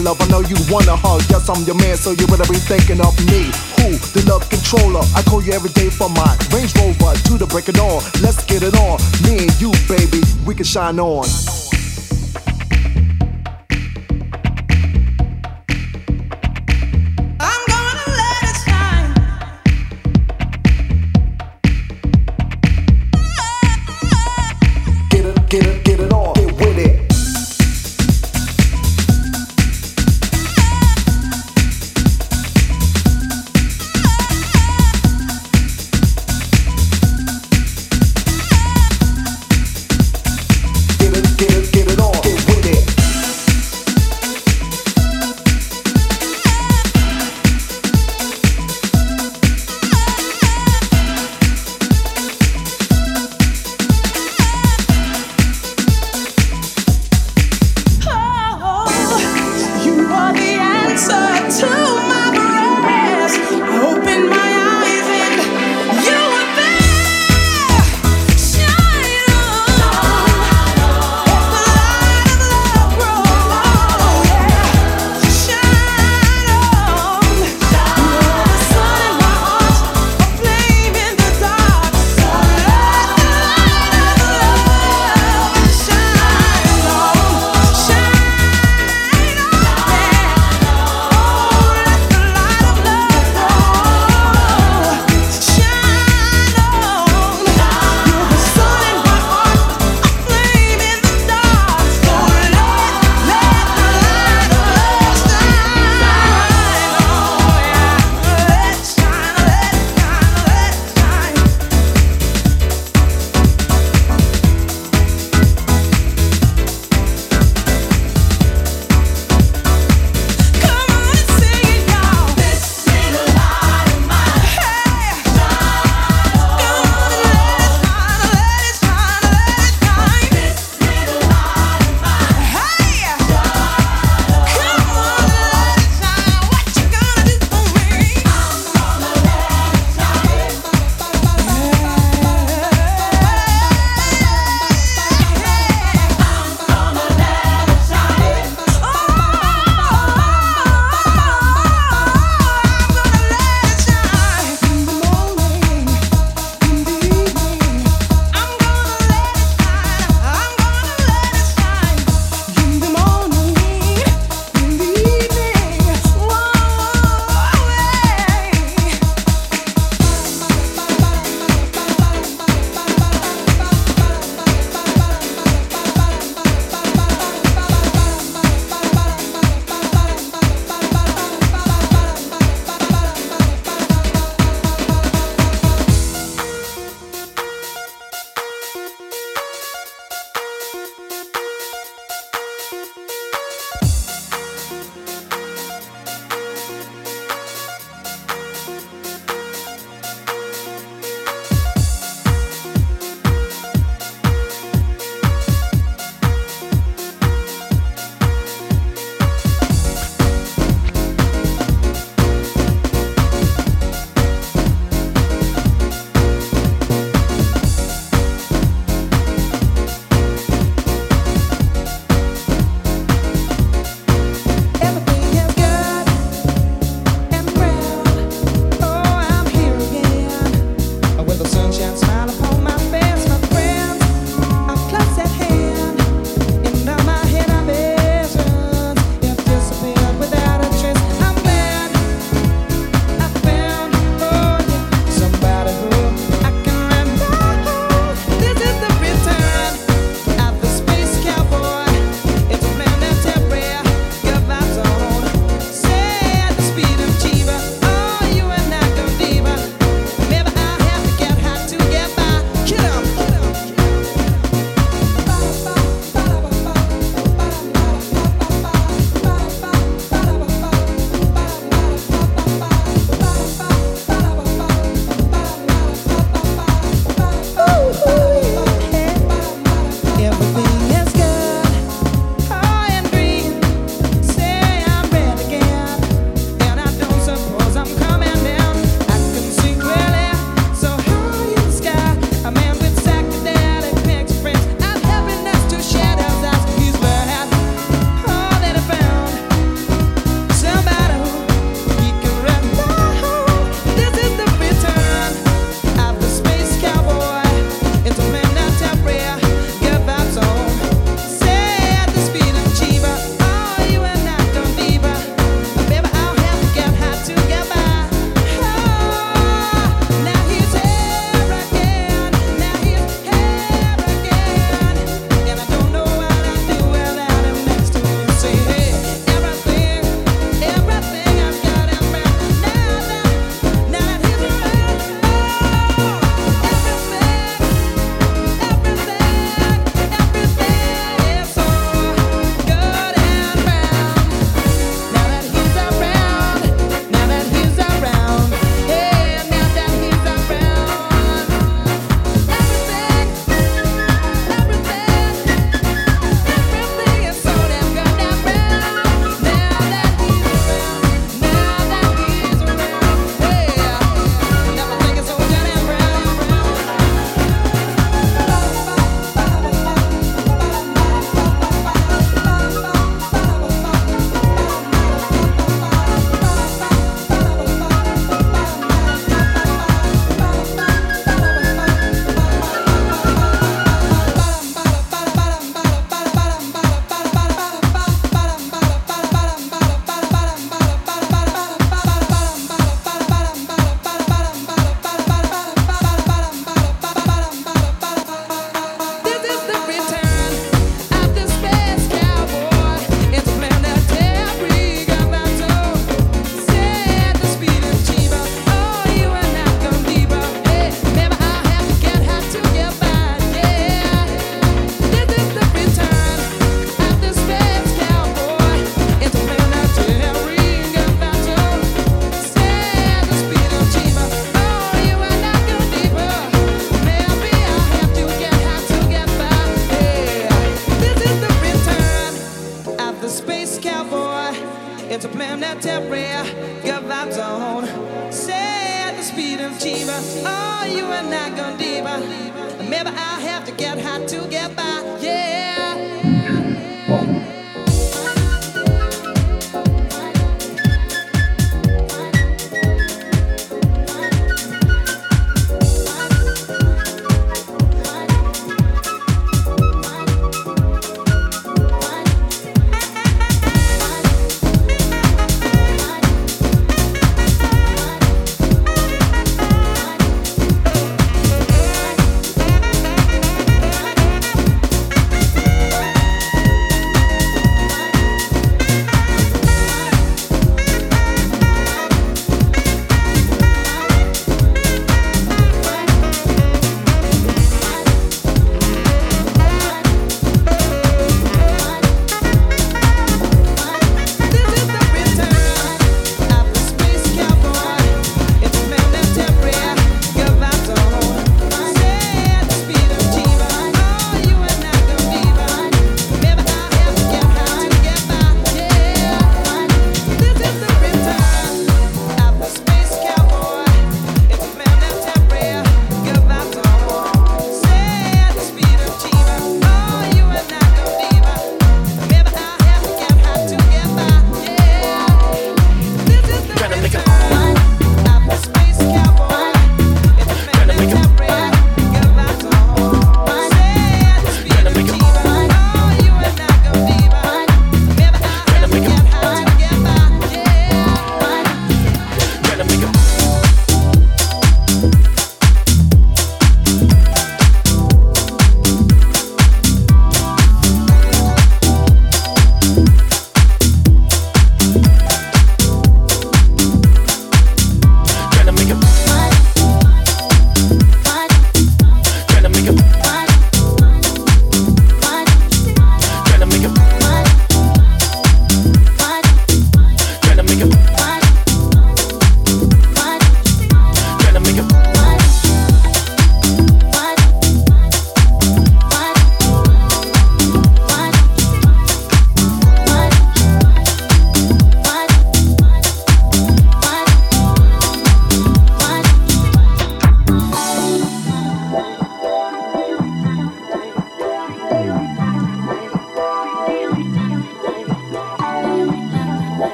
[0.00, 0.20] love.
[0.20, 1.22] I know you wanna hug.
[1.30, 3.50] Yes, I'm your man, so you better be thinking of me.
[3.80, 3.96] Who?
[4.14, 5.02] The love controller.
[5.14, 8.02] I call you every day for my Range Rover to the break of dawn.
[8.22, 8.98] Let's get it on.
[9.24, 11.26] Me and you, baby, we can shine on.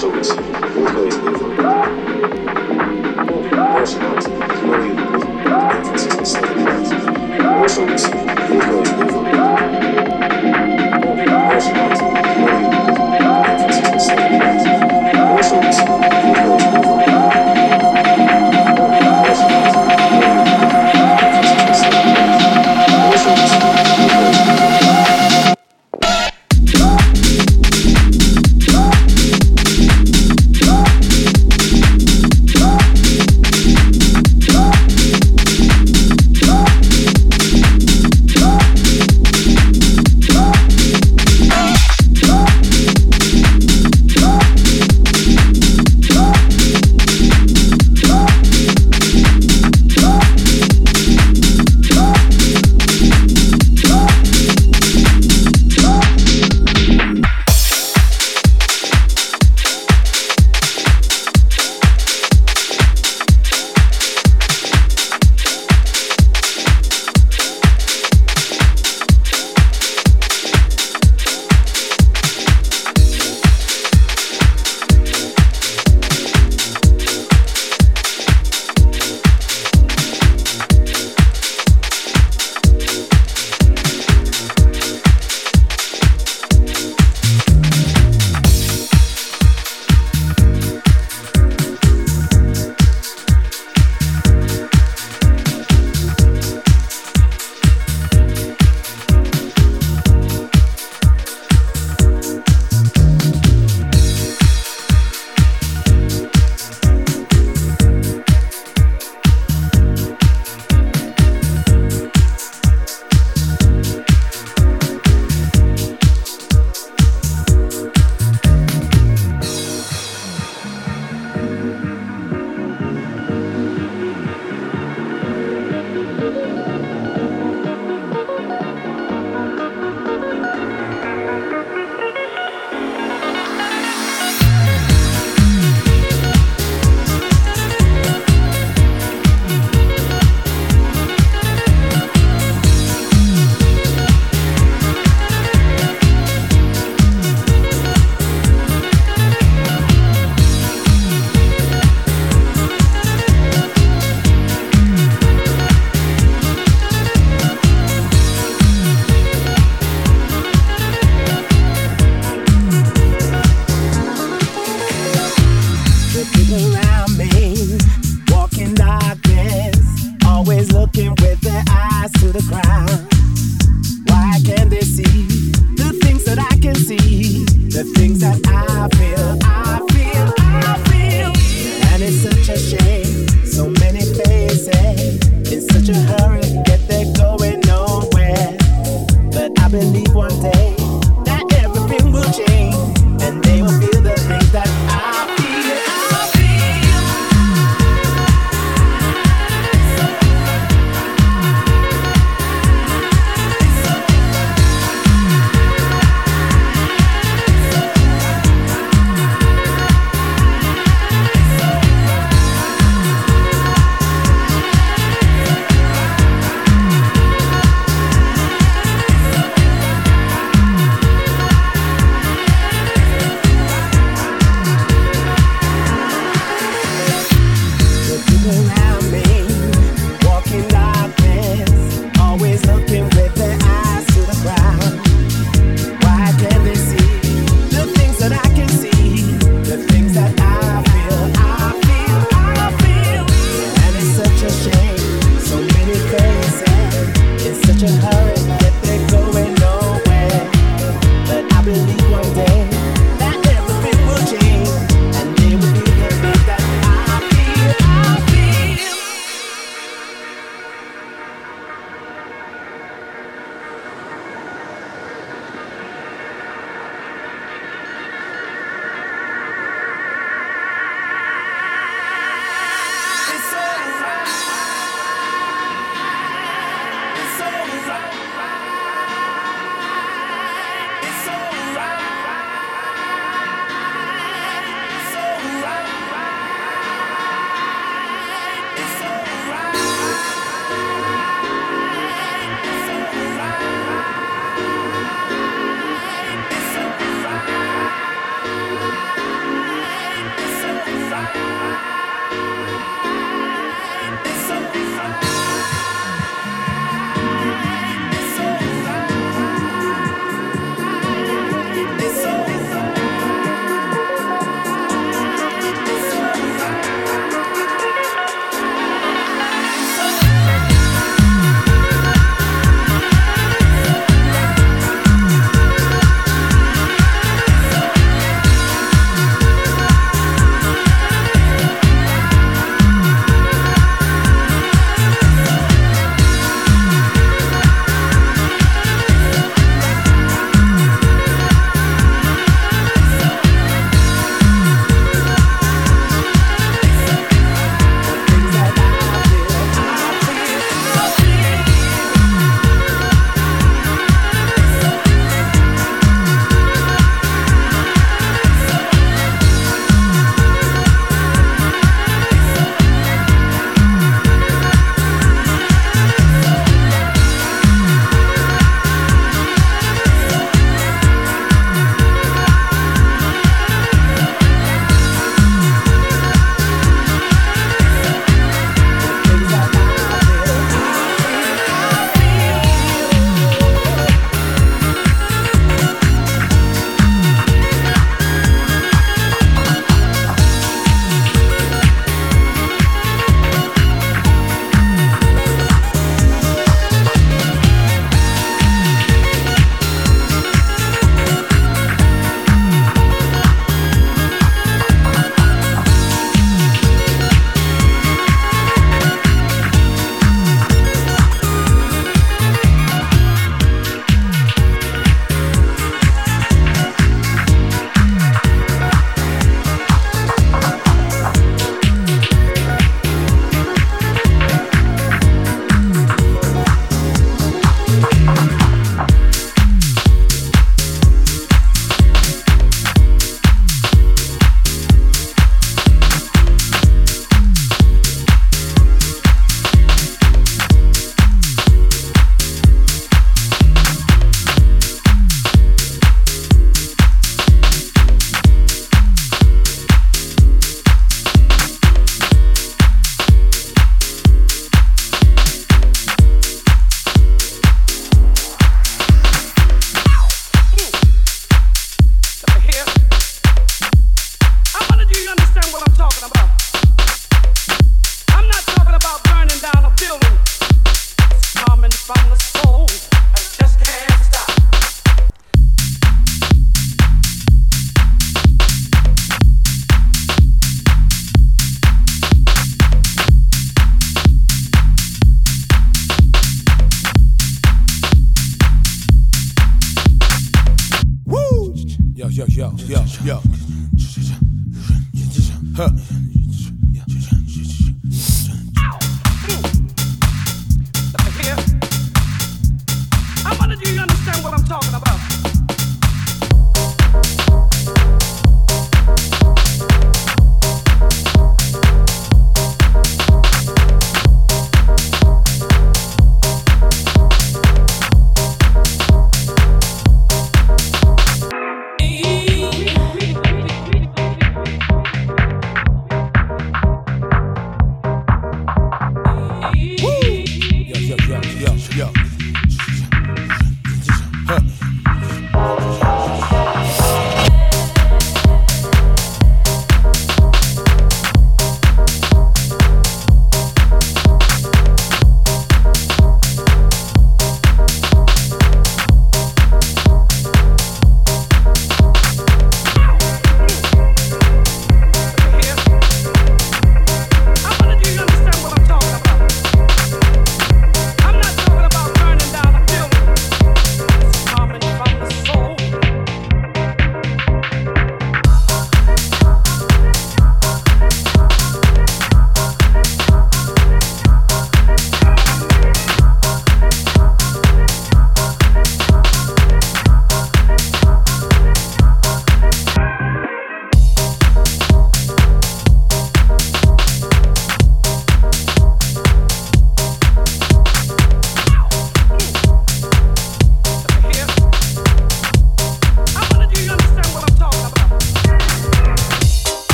[0.00, 0.30] It's
[7.78, 8.27] alright.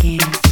[0.00, 0.43] again.